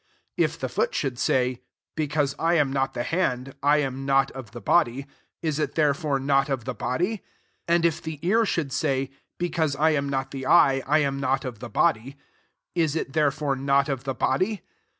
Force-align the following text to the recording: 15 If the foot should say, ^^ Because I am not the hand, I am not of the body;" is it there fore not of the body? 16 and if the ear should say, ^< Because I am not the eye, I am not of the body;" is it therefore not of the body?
15 0.37 0.43
If 0.43 0.59
the 0.59 0.67
foot 0.67 0.95
should 0.95 1.19
say, 1.19 1.51
^^ 1.61 1.61
Because 1.95 2.33
I 2.39 2.55
am 2.55 2.73
not 2.73 2.95
the 2.95 3.03
hand, 3.03 3.53
I 3.61 3.77
am 3.81 4.03
not 4.03 4.31
of 4.31 4.49
the 4.49 4.59
body;" 4.59 5.05
is 5.43 5.59
it 5.59 5.75
there 5.75 5.93
fore 5.93 6.19
not 6.19 6.49
of 6.49 6.65
the 6.65 6.73
body? 6.73 7.17
16 7.69 7.75
and 7.75 7.85
if 7.85 8.01
the 8.01 8.17
ear 8.23 8.43
should 8.43 8.71
say, 8.73 9.11
^< 9.13 9.13
Because 9.37 9.75
I 9.75 9.91
am 9.91 10.09
not 10.09 10.31
the 10.31 10.47
eye, 10.47 10.81
I 10.87 10.97
am 11.03 11.19
not 11.19 11.45
of 11.45 11.59
the 11.59 11.69
body;" 11.69 12.17
is 12.73 12.95
it 12.95 13.13
therefore 13.13 13.55
not 13.55 13.89
of 13.89 14.03
the 14.03 14.15
body? 14.15 14.63